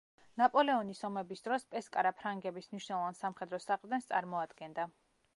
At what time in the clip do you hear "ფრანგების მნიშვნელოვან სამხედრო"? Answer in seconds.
2.21-3.59